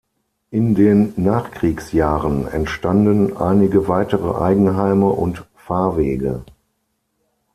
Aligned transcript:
In 0.49 0.73
den 0.73 1.13
Nachkriegsjahren 1.15 2.47
entstanden 2.47 3.37
einige 3.37 3.87
weitere 3.87 4.33
Eigenheime 4.41 5.05
und 5.05 5.45
Fahrwege. 5.53 6.43